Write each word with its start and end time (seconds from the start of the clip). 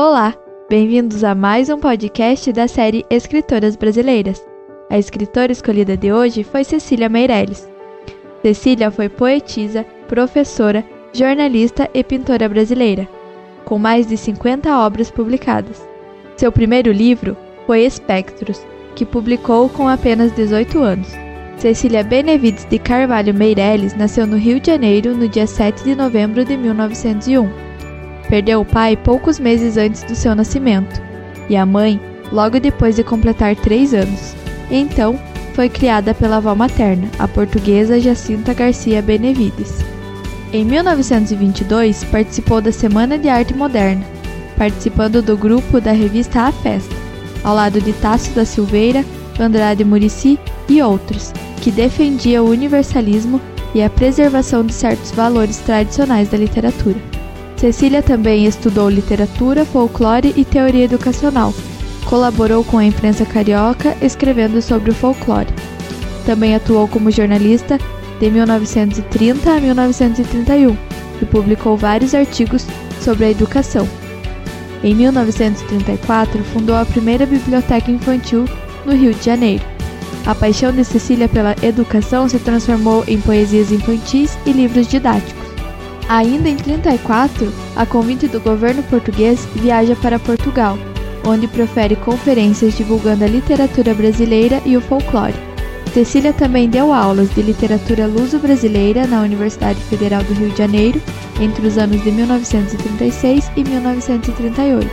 Olá, 0.00 0.32
bem-vindos 0.70 1.24
a 1.24 1.34
mais 1.34 1.68
um 1.68 1.80
podcast 1.80 2.52
da 2.52 2.68
série 2.68 3.04
Escritoras 3.10 3.74
Brasileiras. 3.74 4.40
A 4.88 4.96
escritora 4.96 5.50
escolhida 5.50 5.96
de 5.96 6.12
hoje 6.12 6.44
foi 6.44 6.62
Cecília 6.62 7.08
Meirelles. 7.08 7.68
Cecília 8.40 8.92
foi 8.92 9.08
poetisa, 9.08 9.84
professora, 10.06 10.84
jornalista 11.12 11.90
e 11.92 12.04
pintora 12.04 12.48
brasileira, 12.48 13.08
com 13.64 13.76
mais 13.76 14.06
de 14.06 14.16
50 14.16 14.70
obras 14.78 15.10
publicadas. 15.10 15.84
Seu 16.36 16.52
primeiro 16.52 16.92
livro 16.92 17.36
foi 17.66 17.80
Espectros, 17.80 18.64
que 18.94 19.04
publicou 19.04 19.68
com 19.68 19.88
apenas 19.88 20.30
18 20.30 20.78
anos. 20.78 21.08
Cecília 21.56 22.04
Benevides 22.04 22.64
de 22.66 22.78
Carvalho 22.78 23.34
Meirelles 23.34 23.96
nasceu 23.96 24.28
no 24.28 24.36
Rio 24.36 24.60
de 24.60 24.70
Janeiro 24.70 25.16
no 25.16 25.28
dia 25.28 25.48
7 25.48 25.82
de 25.82 25.96
novembro 25.96 26.44
de 26.44 26.56
1901. 26.56 27.67
Perdeu 28.28 28.60
o 28.60 28.64
pai 28.64 28.96
poucos 28.96 29.38
meses 29.38 29.76
antes 29.76 30.02
do 30.02 30.14
seu 30.14 30.34
nascimento 30.34 31.00
e 31.48 31.56
a 31.56 31.64
mãe 31.64 32.00
logo 32.30 32.60
depois 32.60 32.96
de 32.96 33.02
completar 33.02 33.56
três 33.56 33.94
anos. 33.94 34.34
Então, 34.70 35.18
foi 35.54 35.68
criada 35.68 36.14
pela 36.14 36.36
avó 36.36 36.54
materna, 36.54 37.08
a 37.18 37.26
portuguesa 37.26 37.98
Jacinta 37.98 38.52
Garcia 38.52 39.02
Benevides. 39.02 39.84
Em 40.52 40.64
1922, 40.64 42.04
participou 42.04 42.60
da 42.60 42.70
Semana 42.70 43.18
de 43.18 43.28
Arte 43.28 43.54
Moderna, 43.54 44.04
participando 44.56 45.20
do 45.20 45.36
grupo 45.36 45.80
da 45.80 45.92
revista 45.92 46.42
A 46.42 46.52
Festa, 46.52 46.94
ao 47.42 47.54
lado 47.54 47.80
de 47.80 47.92
Tasso 47.94 48.30
da 48.30 48.44
Silveira, 48.44 49.04
Andrade 49.40 49.84
Murici 49.84 50.38
e 50.68 50.82
outros, 50.82 51.32
que 51.60 51.70
defendia 51.70 52.42
o 52.42 52.50
universalismo 52.50 53.40
e 53.74 53.82
a 53.82 53.90
preservação 53.90 54.64
de 54.64 54.72
certos 54.72 55.10
valores 55.12 55.58
tradicionais 55.58 56.28
da 56.28 56.38
literatura. 56.38 57.17
Cecília 57.58 58.00
também 58.04 58.46
estudou 58.46 58.88
literatura, 58.88 59.64
folclore 59.64 60.32
e 60.36 60.44
teoria 60.44 60.84
educacional. 60.84 61.52
Colaborou 62.06 62.62
com 62.62 62.78
a 62.78 62.84
imprensa 62.84 63.26
carioca 63.26 63.96
escrevendo 64.00 64.62
sobre 64.62 64.92
o 64.92 64.94
folclore. 64.94 65.48
Também 66.24 66.54
atuou 66.54 66.86
como 66.86 67.10
jornalista 67.10 67.76
de 68.20 68.30
1930 68.30 69.50
a 69.50 69.60
1931 69.60 70.76
e 71.20 71.26
publicou 71.26 71.76
vários 71.76 72.14
artigos 72.14 72.64
sobre 73.00 73.24
a 73.24 73.30
educação. 73.30 73.88
Em 74.84 74.94
1934, 74.94 76.44
fundou 76.44 76.76
a 76.76 76.86
primeira 76.86 77.26
biblioteca 77.26 77.90
infantil 77.90 78.44
no 78.86 78.92
Rio 78.92 79.12
de 79.12 79.24
Janeiro. 79.24 79.64
A 80.24 80.34
paixão 80.34 80.70
de 80.70 80.84
Cecília 80.84 81.28
pela 81.28 81.56
educação 81.60 82.28
se 82.28 82.38
transformou 82.38 83.02
em 83.08 83.20
poesias 83.20 83.72
infantis 83.72 84.38
e 84.46 84.52
livros 84.52 84.86
didáticos. 84.86 85.47
Ainda 86.08 86.48
em 86.48 86.56
34, 86.56 87.52
a 87.76 87.84
convite 87.84 88.26
do 88.28 88.40
governo 88.40 88.82
português 88.84 89.46
viaja 89.54 89.94
para 89.96 90.18
Portugal, 90.18 90.78
onde 91.26 91.46
profere 91.46 91.96
conferências 91.96 92.74
divulgando 92.74 93.24
a 93.24 93.28
literatura 93.28 93.92
brasileira 93.92 94.62
e 94.64 94.74
o 94.74 94.80
folclore. 94.80 95.34
Cecília 95.92 96.32
também 96.32 96.68
deu 96.68 96.92
aulas 96.94 97.28
de 97.34 97.42
literatura 97.42 98.06
luso-brasileira 98.06 99.06
na 99.06 99.20
Universidade 99.20 99.80
Federal 99.82 100.22
do 100.22 100.32
Rio 100.32 100.50
de 100.50 100.58
Janeiro 100.58 101.00
entre 101.40 101.66
os 101.66 101.76
anos 101.76 102.02
de 102.02 102.10
1936 102.10 103.50
e 103.54 103.64
1938. 103.64 104.88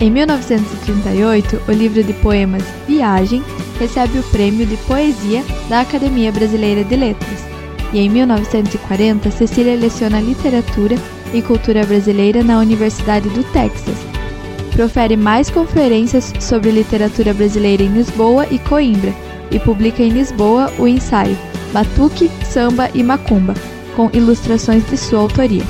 Em 0.00 0.10
1938, 0.10 1.62
o 1.68 1.72
livro 1.72 2.02
de 2.02 2.14
poemas 2.14 2.62
Viagem 2.88 3.42
recebe 3.78 4.18
o 4.18 4.22
prêmio 4.24 4.64
de 4.64 4.76
poesia 4.78 5.44
da 5.68 5.80
Academia 5.80 6.32
Brasileira 6.32 6.82
de 6.82 6.96
Letras. 6.96 7.59
E 7.92 7.98
em 7.98 8.08
1940, 8.08 9.30
Cecília 9.30 9.76
leciona 9.76 10.20
literatura 10.20 10.96
e 11.34 11.42
cultura 11.42 11.84
brasileira 11.84 12.42
na 12.42 12.58
Universidade 12.58 13.28
do 13.30 13.42
Texas. 13.52 13.96
Profere 14.72 15.16
mais 15.16 15.50
conferências 15.50 16.32
sobre 16.40 16.70
literatura 16.70 17.34
brasileira 17.34 17.82
em 17.82 17.88
Lisboa 17.88 18.46
e 18.50 18.58
Coimbra 18.58 19.12
e 19.50 19.58
publica 19.58 20.02
em 20.02 20.10
Lisboa 20.10 20.72
o 20.78 20.86
ensaio 20.86 21.36
Batuque, 21.72 22.30
Samba 22.44 22.88
e 22.94 23.02
Macumba, 23.02 23.54
com 23.96 24.10
ilustrações 24.12 24.88
de 24.88 24.96
sua 24.96 25.20
autoria. 25.20 25.64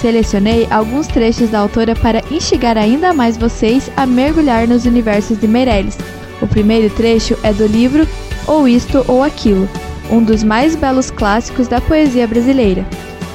Selecionei 0.00 0.66
alguns 0.70 1.06
trechos 1.06 1.50
da 1.50 1.58
autora 1.58 1.94
para 1.94 2.24
instigar 2.30 2.78
ainda 2.78 3.12
mais 3.12 3.36
vocês 3.36 3.90
a 3.96 4.06
mergulhar 4.06 4.66
nos 4.66 4.86
universos 4.86 5.38
de 5.38 5.46
Meirelles. 5.46 5.98
O 6.40 6.46
primeiro 6.46 6.88
trecho 6.94 7.36
é 7.42 7.52
do 7.52 7.66
livro 7.66 8.08
Ou 8.46 8.66
Isto 8.66 9.04
ou 9.06 9.22
Aquilo, 9.22 9.68
um 10.10 10.22
dos 10.22 10.42
mais 10.42 10.74
belos 10.74 11.10
clássicos 11.10 11.68
da 11.68 11.80
poesia 11.80 12.26
brasileira, 12.26 12.84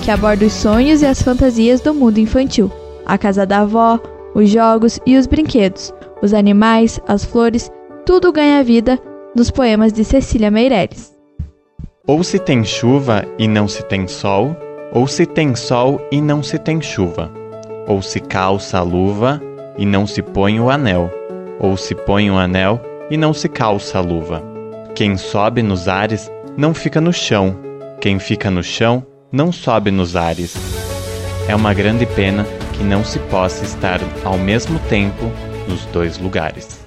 que 0.04 0.12
aborda 0.12 0.46
os 0.46 0.54
sonhos 0.54 1.02
e 1.02 1.06
as 1.06 1.22
fantasias 1.22 1.80
do 1.80 1.94
mundo 1.94 2.20
infantil, 2.20 2.70
a 3.06 3.18
casa 3.18 3.46
da 3.46 3.62
avó, 3.62 4.00
os 4.34 4.50
jogos 4.50 5.00
e 5.06 5.18
os 5.18 5.26
brinquedos, 5.26 5.94
os 6.22 6.34
animais, 6.34 7.00
as 7.08 7.24
flores, 7.24 7.72
tudo 8.06 8.32
ganha 8.32 8.64
vida 8.64 9.00
nos 9.36 9.50
poemas 9.50 9.94
de 9.94 10.04
Cecília 10.04 10.52
Meirelles. 10.52 11.14
Ou 12.06 12.24
se 12.24 12.38
tem 12.38 12.64
chuva 12.64 13.26
e 13.40 13.48
não 13.48 13.68
se 13.68 13.82
tem 13.84 14.08
sol, 14.08 14.56
ou 14.92 15.08
se 15.08 15.26
tem 15.26 15.56
sol 15.56 16.00
e 16.12 16.22
não 16.22 16.44
se 16.44 16.60
tem 16.60 16.82
chuva, 16.82 17.32
ou 17.88 18.02
se 18.02 18.20
calça 18.20 18.80
a 18.80 18.84
luva 18.84 19.42
e 19.78 19.86
não 19.86 20.06
se 20.06 20.22
põe 20.22 20.60
o 20.60 20.70
anel, 20.70 21.10
ou 21.60 21.76
se 21.78 21.96
põe 21.96 22.30
o 22.30 22.38
anel 22.38 22.80
e 23.10 23.18
não 23.18 23.34
se 23.34 23.48
calça 23.48 23.98
a 23.98 24.02
luva. 24.02 24.44
Quem 24.94 25.18
sobe 25.18 25.62
nos 25.62 25.88
ares 25.88 26.32
não 26.58 26.74
fica 26.74 27.02
no 27.02 27.12
chão, 27.12 27.58
quem 28.00 28.18
fica 28.18 28.50
no 28.50 28.64
chão 28.64 29.06
não 29.32 29.52
sobe 29.52 29.92
nos 29.92 30.16
ares. 30.16 30.56
É 31.48 31.56
uma 31.56 31.74
grande 31.74 32.06
pena 32.06 32.46
que 32.74 32.84
não 32.84 33.04
se 33.04 33.20
possa 33.20 33.66
estar 33.66 34.00
ao 34.24 34.38
mesmo 34.38 34.80
tempo 34.88 35.26
nos 35.68 35.86
dois 35.88 36.18
lugares. 36.18 36.86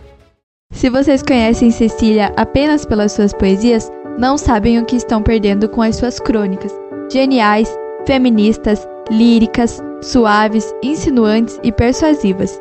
Se 0.73 0.89
vocês 0.89 1.23
conhecem 1.23 1.71
Cecília 1.71 2.33
apenas 2.37 2.85
pelas 2.85 3.13
suas 3.13 3.33
poesias, 3.33 3.91
não 4.19 4.39
sabem 4.39 4.79
o 4.79 4.85
que 4.85 4.97
estão 4.97 5.23
perdendo 5.23 5.69
com 5.69 5.83
as 5.83 5.97
suas 5.97 6.19
crônicas. 6.19 6.73
Geniais, 7.11 7.69
feministas, 8.07 8.87
líricas, 9.11 9.83
suaves, 10.01 10.73
insinuantes 10.83 11.59
e 11.63 11.73
persuasivas. 11.73 12.61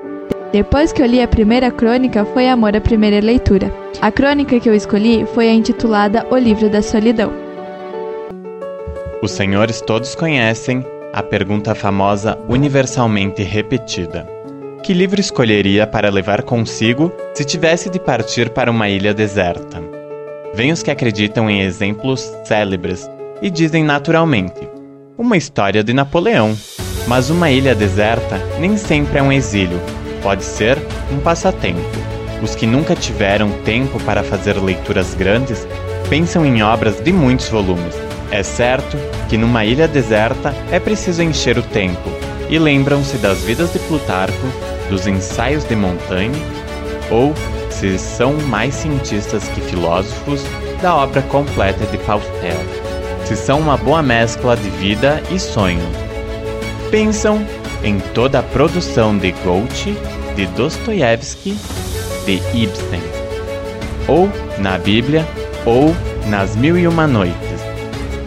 Depois 0.57 0.91
que 0.91 1.03
eu 1.03 1.05
li 1.05 1.21
a 1.21 1.27
primeira 1.27 1.69
crônica, 1.69 2.25
foi 2.33 2.49
amor 2.49 2.75
à 2.75 2.81
primeira 2.81 3.23
leitura. 3.23 3.71
A 4.01 4.11
crônica 4.11 4.59
que 4.59 4.67
eu 4.67 4.73
escolhi 4.73 5.23
foi 5.35 5.47
a 5.47 5.53
intitulada 5.53 6.25
O 6.31 6.35
Livro 6.35 6.67
da 6.67 6.81
Solidão. 6.81 7.31
Os 9.21 9.29
senhores 9.29 9.81
todos 9.81 10.15
conhecem 10.15 10.83
a 11.13 11.21
pergunta 11.21 11.75
famosa 11.75 12.39
universalmente 12.49 13.43
repetida: 13.43 14.27
Que 14.81 14.95
livro 14.95 15.21
escolheria 15.21 15.85
para 15.85 16.09
levar 16.09 16.41
consigo 16.41 17.11
se 17.35 17.45
tivesse 17.45 17.87
de 17.87 17.99
partir 17.99 18.49
para 18.49 18.71
uma 18.71 18.89
ilha 18.89 19.13
deserta? 19.13 19.79
Vêm 20.55 20.71
os 20.71 20.81
que 20.81 20.89
acreditam 20.89 21.47
em 21.47 21.61
exemplos 21.61 22.33
célebres 22.45 23.07
e 23.43 23.51
dizem 23.51 23.83
naturalmente: 23.83 24.67
uma 25.15 25.37
história 25.37 25.83
de 25.83 25.93
Napoleão. 25.93 26.57
Mas 27.07 27.29
uma 27.29 27.51
ilha 27.51 27.75
deserta 27.75 28.41
nem 28.59 28.75
sempre 28.75 29.19
é 29.19 29.23
um 29.23 29.31
exílio, 29.31 29.79
pode 30.27 30.43
ser 30.43 30.77
um 31.09 31.21
passatempo. 31.21 31.79
Os 32.43 32.53
que 32.53 32.67
nunca 32.67 32.93
tiveram 32.93 33.49
tempo 33.63 33.97
para 34.01 34.21
fazer 34.21 34.57
leituras 34.57 35.13
grandes 35.13 35.65
pensam 36.09 36.45
em 36.45 36.61
obras 36.61 36.99
de 36.99 37.13
muitos 37.13 37.47
volumes. 37.47 37.95
É 38.29 38.43
certo 38.43 38.97
que 39.29 39.37
numa 39.37 39.63
ilha 39.63 39.87
deserta 39.87 40.53
é 40.69 40.81
preciso 40.81 41.23
encher 41.23 41.57
o 41.57 41.61
tempo 41.61 42.09
e 42.49 42.59
lembram-se 42.59 43.15
das 43.19 43.37
vidas 43.39 43.71
de 43.71 43.79
Plutarco, 43.79 44.47
dos 44.89 45.07
ensaios 45.07 45.63
de 45.63 45.77
Montaigne, 45.77 46.43
ou, 47.09 47.33
se 47.69 47.97
são 47.97 48.33
mais 48.33 48.73
cientistas 48.75 49.47
que 49.47 49.61
filósofos, 49.61 50.43
da 50.81 50.93
obra 50.93 51.21
completa 51.21 51.85
de 51.85 51.97
Pasteur 51.99 52.87
se 53.23 53.37
são 53.37 53.61
uma 53.61 53.77
boa 53.77 54.03
mescla 54.03 54.57
de 54.57 54.69
vida 54.71 55.23
e 55.31 55.39
sonho. 55.39 55.81
Pensam 56.91 57.45
em 57.83 57.99
toda 57.99 58.39
a 58.39 58.43
produção 58.43 59.17
de 59.17 59.31
Goethe, 59.31 59.95
de 60.37 60.45
Dostoiévski, 60.45 61.57
de 62.23 62.33
Ibsen, 62.53 63.01
ou 64.07 64.29
na 64.59 64.77
Bíblia, 64.77 65.27
ou 65.65 65.95
nas 66.27 66.55
Mil 66.55 66.77
e 66.77 66.87
Uma 66.87 67.07
Noites. 67.07 67.35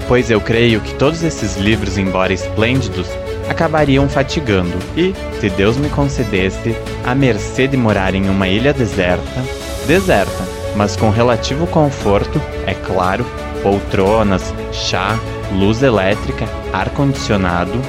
Pois 0.09 0.29
eu 0.29 0.41
creio 0.41 0.81
que 0.81 0.93
todos 0.97 1.23
esses 1.23 1.57
livros, 1.57 1.97
embora 1.97 2.33
esplêndidos, 2.33 3.07
acabariam 3.49 4.09
fatigando 4.09 4.77
e, 4.97 5.15
se 5.41 5.49
Deus 5.51 5.77
me 5.77 5.89
concedesse 5.89 6.75
a 7.07 7.15
mercê 7.15 7.69
de 7.69 7.77
morar 7.77 8.13
em 8.13 8.29
uma 8.29 8.49
ilha 8.49 8.73
deserta, 8.73 9.41
deserta, 9.87 10.45
mas 10.75 10.97
com 10.97 11.11
relativo 11.11 11.65
conforto, 11.69 12.43
é 12.67 12.75
claro, 12.75 13.25
poltronas, 13.63 14.53
chá, 14.73 15.17
luz 15.53 15.81
elétrica, 15.81 16.45
ar-condicionado. 16.73 17.81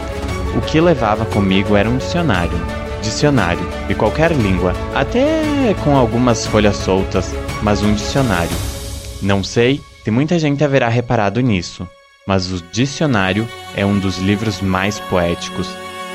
O 0.55 0.61
que 0.61 0.79
levava 0.79 1.25
comigo 1.25 1.75
era 1.75 1.89
um 1.89 1.97
dicionário. 1.97 2.81
Dicionário, 3.01 3.67
de 3.87 3.95
qualquer 3.95 4.31
língua, 4.31 4.73
até 4.93 5.73
com 5.83 5.95
algumas 5.95 6.45
folhas 6.45 6.77
soltas, 6.77 7.33
mas 7.61 7.81
um 7.81 7.93
dicionário. 7.93 8.55
Não 9.21 9.43
sei 9.43 9.81
se 10.03 10.11
muita 10.11 10.37
gente 10.39 10.63
haverá 10.63 10.87
reparado 10.87 11.41
nisso, 11.41 11.87
mas 12.27 12.51
o 12.51 12.61
dicionário 12.71 13.47
é 13.75 13.85
um 13.85 13.99
dos 13.99 14.17
livros 14.17 14.61
mais 14.61 14.99
poéticos, 14.99 15.67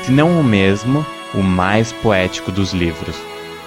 se 0.03 0.11
não 0.11 0.39
o 0.39 0.43
mesmo, 0.43 1.05
o 1.33 1.43
mais 1.43 1.91
poético 1.91 2.51
dos 2.51 2.73
livros. 2.73 3.15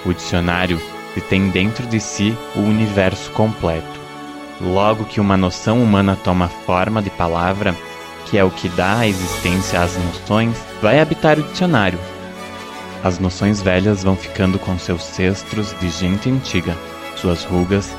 O 0.05 0.13
dicionário 0.15 0.81
tem 1.21 1.51
dentro 1.51 1.87
de 1.87 2.01
si 2.01 2.37
o 2.57 2.61
universo 2.61 3.31
completo. 3.33 4.01
Logo 4.61 5.05
que 5.05 5.21
uma 5.21 5.37
noção 5.37 5.83
humana 5.83 6.17
toma 6.23 6.49
forma 6.49 7.03
de 7.03 7.11
palavra, 7.11 7.75
que 8.27 8.39
é 8.39 8.45
o 8.45 8.51
que 8.51 8.69
dá 8.71 8.99
a 8.99 9.07
existência 9.07 9.81
às 9.81 9.97
noções, 9.97 10.57
vai 10.81 11.01
habitar 11.01 11.39
o 11.39 11.43
dicionário. 11.43 11.99
As 13.03 13.19
noções 13.19 13.63
velhas 13.63 14.03
vão 14.03 14.15
ficando 14.15 14.59
com 14.59 14.79
seus 14.79 15.03
cestros 15.03 15.75
de 15.81 15.89
gente 15.89 16.29
antiga, 16.31 16.77
suas 17.17 17.45
rugas, 17.45 17.91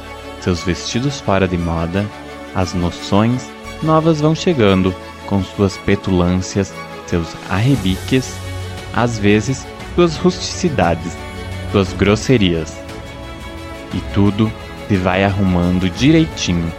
seus 0.42 0.63
vestidos 0.63 1.19
fora 1.19 1.48
de 1.48 1.57
moda, 1.57 2.06
as 2.53 2.74
noções 2.74 3.50
novas 3.81 4.21
vão 4.21 4.36
chegando 4.36 4.94
com 5.25 5.44
suas 5.44 5.75
petulâncias, 5.77 6.74
seus 7.07 7.27
arrebiques, 7.50 8.36
às 8.94 9.18
vezes 9.18 9.65
suas 9.95 10.18
rusticidades, 10.18 11.18
suas 11.71 11.94
grosserias. 11.94 12.77
E 13.94 14.00
tudo 14.13 14.51
se 14.88 14.97
vai 14.97 15.24
arrumando 15.24 15.89
direitinho, 15.89 16.71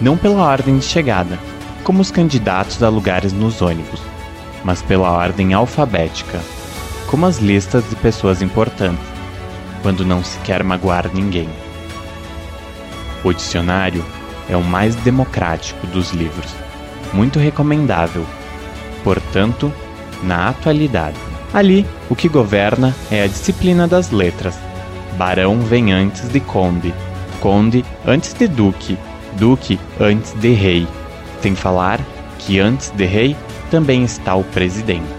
não 0.00 0.16
pela 0.16 0.42
ordem 0.42 0.78
de 0.78 0.84
chegada, 0.84 1.38
como 1.84 2.02
os 2.02 2.10
candidatos 2.10 2.82
a 2.82 2.88
lugares 2.88 3.32
nos 3.32 3.62
ônibus, 3.62 4.00
mas 4.64 4.82
pela 4.82 5.10
ordem 5.10 5.54
alfabética, 5.54 6.40
como 7.06 7.26
as 7.26 7.38
listas 7.38 7.88
de 7.88 7.96
pessoas 7.96 8.42
importantes, 8.42 9.04
quando 9.82 10.04
não 10.04 10.22
se 10.22 10.38
quer 10.40 10.62
magoar 10.64 11.10
ninguém. 11.12 11.48
O 13.22 13.32
dicionário 13.32 14.04
é 14.48 14.56
o 14.56 14.62
mais 14.62 14.94
democrático 14.96 15.86
dos 15.88 16.12
livros, 16.12 16.52
muito 17.12 17.38
recomendável, 17.38 18.24
portanto, 19.02 19.72
na 20.22 20.48
atualidade. 20.48 21.16
Ali, 21.52 21.86
o 22.10 22.16
que 22.16 22.28
governa 22.28 22.94
é 23.10 23.22
a 23.22 23.26
disciplina 23.26 23.86
das 23.86 24.10
letras. 24.10 24.58
Barão 25.16 25.60
vem 25.60 25.92
antes 25.92 26.28
de 26.28 26.40
conde, 26.40 26.92
conde 27.40 27.84
antes 28.06 28.34
de 28.34 28.46
duque, 28.46 28.98
duque 29.38 29.78
antes 30.00 30.32
de 30.34 30.52
rei. 30.52 30.86
Sem 31.40 31.54
falar 31.54 32.00
que 32.38 32.58
antes 32.58 32.90
de 32.90 33.04
rei 33.04 33.36
também 33.70 34.04
está 34.04 34.34
o 34.34 34.44
presidente. 34.44 35.15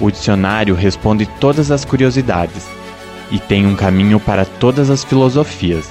O 0.00 0.10
dicionário 0.10 0.74
responde 0.74 1.26
todas 1.40 1.72
as 1.72 1.84
curiosidades 1.84 2.68
e 3.30 3.38
tem 3.38 3.66
um 3.66 3.74
caminho 3.74 4.20
para 4.20 4.44
todas 4.44 4.90
as 4.90 5.02
filosofias. 5.02 5.90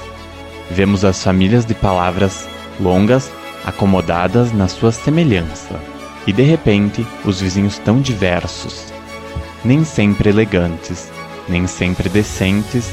Vemos 0.72 1.04
as 1.04 1.22
famílias 1.22 1.66
de 1.66 1.74
palavras 1.74 2.48
longas 2.80 3.30
acomodadas 3.66 4.54
na 4.54 4.70
sua 4.70 4.94
semelhança, 4.94 5.80
e 6.26 6.32
de 6.32 6.42
repente 6.42 7.06
os 7.26 7.42
vizinhos 7.42 7.78
tão 7.80 8.00
diversos, 8.00 8.94
nem 9.64 9.84
sempre 9.84 10.30
elegantes, 10.30 11.12
nem 11.50 11.68
sempre 11.68 12.08
decentes, 12.08 12.90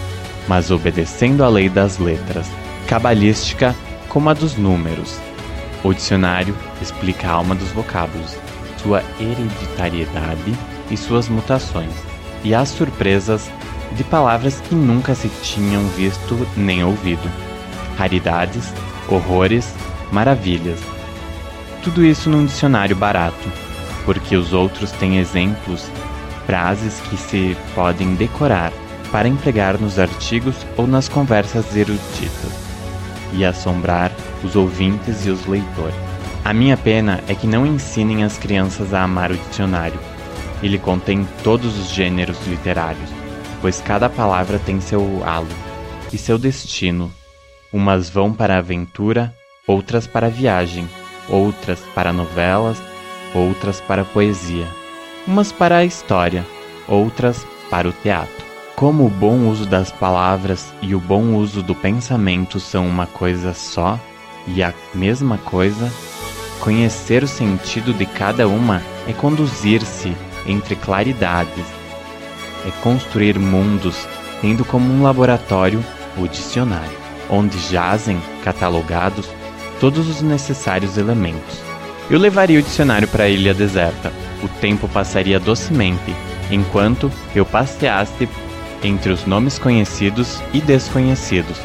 mas 0.49 0.70
obedecendo 0.72 1.44
à 1.44 1.49
lei 1.49 1.69
das 1.69 1.99
letras, 1.99 2.49
cabalística 2.88 3.75
como 4.08 4.31
a 4.31 4.34
dos 4.34 4.56
números. 4.56 5.17
O 5.84 5.93
dicionário 5.93 6.56
explica 6.82 7.28
a 7.28 7.32
alma 7.32 7.55
dos 7.55 7.70
vocábulos, 7.70 8.37
sua 8.82 9.02
hereditariedade 9.20 10.55
e 10.90 10.96
suas 10.96 11.28
mutações, 11.28 11.92
e 12.42 12.54
as 12.54 12.69
surpresas 12.69 13.50
de 13.92 14.04
palavras 14.04 14.60
que 14.60 14.75
nunca 14.75 15.14
se 15.14 15.28
tinham 15.42 15.86
visto 15.88 16.46
nem 16.56 16.84
ouvido, 16.84 17.31
raridades, 17.96 18.72
horrores, 19.08 19.72
maravilhas. 20.10 20.81
Tudo 21.82 22.04
isso 22.04 22.28
num 22.31 22.44
dicionário 22.44 22.96
barato, 22.96 23.52
porque 24.04 24.36
os 24.36 24.52
outros 24.52 24.90
têm 24.92 25.19
exemplos, 25.19 25.86
frases 26.46 27.00
que 27.08 27.16
se 27.16 27.56
podem 27.75 28.14
decorar 28.14 28.72
para 29.10 29.28
empregar 29.28 29.78
nos 29.78 29.98
artigos 29.98 30.56
ou 30.76 30.86
nas 30.86 31.08
conversas 31.08 31.76
eruditas 31.76 32.52
e 33.32 33.44
assombrar 33.44 34.10
os 34.42 34.56
ouvintes 34.56 35.26
e 35.26 35.31
os 35.31 35.46
leitores. 35.46 35.94
A 36.44 36.52
minha 36.52 36.76
pena 36.76 37.22
é 37.26 37.34
que 37.34 37.46
não 37.46 37.64
ensinem 37.64 38.22
as 38.22 38.36
crianças 38.36 38.92
a 38.92 39.02
amar 39.02 39.31
o 39.31 39.36
dicionário. 39.36 39.98
Ele 40.62 40.78
contém 40.78 41.26
todos 41.42 41.78
os 41.78 41.90
gêneros 41.90 42.38
literários, 42.46 43.10
pois 43.60 43.80
cada 43.80 44.08
palavra 44.08 44.58
tem 44.58 44.80
seu 44.80 45.22
halo 45.24 45.48
e 46.12 46.18
seu 46.18 46.38
destino. 46.38 47.12
Umas 47.72 48.08
vão 48.08 48.32
para 48.32 48.54
a 48.54 48.58
aventura, 48.58 49.34
outras 49.66 50.06
para 50.06 50.26
a 50.26 50.30
viagem, 50.30 50.88
outras 51.28 51.80
para 51.94 52.12
novelas, 52.12 52.80
outras 53.34 53.80
para 53.80 54.02
a 54.02 54.04
poesia, 54.04 54.66
umas 55.26 55.50
para 55.50 55.78
a 55.78 55.84
história, 55.84 56.44
outras 56.86 57.46
para 57.70 57.88
o 57.88 57.92
teatro. 57.92 58.44
Como 58.76 59.06
o 59.06 59.10
bom 59.10 59.48
uso 59.48 59.66
das 59.66 59.90
palavras 59.90 60.72
e 60.82 60.94
o 60.94 61.00
bom 61.00 61.34
uso 61.34 61.62
do 61.62 61.74
pensamento 61.74 62.58
são 62.58 62.86
uma 62.86 63.06
coisa 63.06 63.54
só 63.54 63.98
e 64.46 64.62
a 64.62 64.74
mesma 64.94 65.38
coisa, 65.38 65.90
conhecer 66.60 67.22
o 67.22 67.28
sentido 67.28 67.92
de 67.94 68.04
cada 68.04 68.46
uma 68.48 68.82
é 69.08 69.12
conduzir-se 69.12 70.14
entre 70.46 70.76
claridades, 70.76 71.64
é 72.67 72.70
construir 72.82 73.38
mundos, 73.38 73.96
tendo 74.41 74.64
como 74.64 74.93
um 74.93 75.02
laboratório 75.02 75.85
o 76.17 76.26
dicionário, 76.26 76.96
onde 77.29 77.58
jazem, 77.58 78.20
catalogados, 78.43 79.29
todos 79.81 80.08
os 80.08 80.23
necessários 80.23 80.96
elementos. 80.96 81.61
Eu 82.11 82.19
levaria 82.19 82.58
o 82.58 82.62
dicionário 82.62 83.08
para 83.08 83.25
a 83.25 83.29
ilha 83.29 83.55
deserta. 83.55 84.12
O 84.43 84.49
tempo 84.61 84.88
passaria 84.88 85.41
docemente, 85.41 86.14
enquanto 86.50 87.11
eu 87.35 87.46
passeasse 87.46 88.29
entre 88.82 89.11
os 89.11 89.25
nomes 89.25 89.58
conhecidos 89.58 90.43
e 90.52 90.61
desconhecidos, 90.61 91.58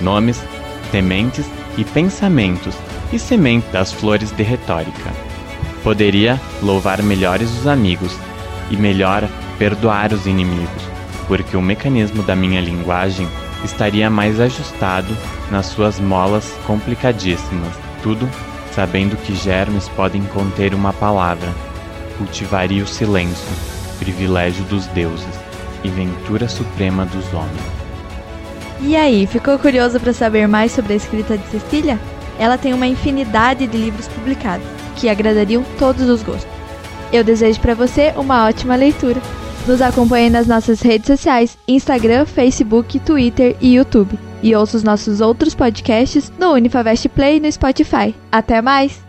nomes, 0.00 0.42
sementes 0.90 1.46
e 1.78 1.84
pensamentos 1.84 2.74
e 3.12 3.18
semente 3.18 3.66
das 3.70 3.92
flores 3.92 4.32
de 4.32 4.42
retórica. 4.42 5.12
Poderia 5.84 6.40
louvar 6.60 7.02
melhores 7.02 7.50
os 7.58 7.66
amigos 7.66 8.16
e 8.70 8.76
melhor 8.76 9.28
perdoar 9.58 10.12
os 10.12 10.26
inimigos, 10.26 10.82
porque 11.26 11.56
o 11.56 11.62
mecanismo 11.62 12.22
da 12.22 12.34
minha 12.34 12.60
linguagem 12.60 13.28
estaria 13.64 14.10
mais 14.10 14.40
ajustado 14.40 15.16
nas 15.50 15.66
suas 15.66 15.98
molas 15.98 16.54
complicadíssimas, 16.66 17.72
tudo 18.02 18.28
sabendo 18.72 19.16
que 19.16 19.34
germes 19.34 19.88
podem 19.90 20.22
conter 20.24 20.74
uma 20.74 20.92
palavra. 20.92 21.48
Cultivaria 22.18 22.82
o 22.82 22.86
silêncio, 22.86 23.48
privilégio 23.98 24.64
dos 24.64 24.86
deuses 24.88 25.26
e 25.82 25.88
ventura 25.88 26.48
suprema 26.48 27.04
dos 27.06 27.32
homens. 27.32 27.84
E 28.80 28.96
aí, 28.96 29.26
ficou 29.26 29.58
curioso 29.58 30.00
para 30.00 30.12
saber 30.12 30.46
mais 30.48 30.72
sobre 30.72 30.92
a 30.92 30.96
escrita 30.96 31.38
de 31.38 31.46
Cecília? 31.48 31.98
Ela 32.38 32.58
tem 32.58 32.74
uma 32.74 32.86
infinidade 32.86 33.66
de 33.66 33.76
livros 33.76 34.08
publicados, 34.08 34.66
que 34.96 35.08
agradariam 35.08 35.64
todos 35.78 36.08
os 36.08 36.22
gostos. 36.22 36.53
Eu 37.14 37.22
desejo 37.22 37.60
para 37.60 37.76
você 37.76 38.12
uma 38.16 38.48
ótima 38.48 38.74
leitura. 38.74 39.22
Nos 39.68 39.80
acompanhe 39.80 40.28
nas 40.28 40.48
nossas 40.48 40.82
redes 40.82 41.06
sociais: 41.06 41.56
Instagram, 41.68 42.26
Facebook, 42.26 42.98
Twitter 42.98 43.54
e 43.60 43.76
YouTube. 43.76 44.18
E 44.42 44.52
ouça 44.56 44.76
os 44.76 44.82
nossos 44.82 45.20
outros 45.20 45.54
podcasts 45.54 46.32
no 46.36 46.54
Unifavest 46.54 47.08
Play 47.10 47.38
no 47.38 47.50
Spotify. 47.50 48.12
Até 48.32 48.60
mais! 48.60 49.03